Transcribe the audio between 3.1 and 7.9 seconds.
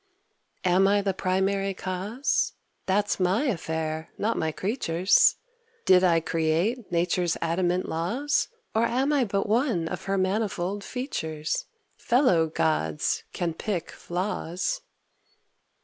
my affair, not my creatures'. Did I create nature's adamant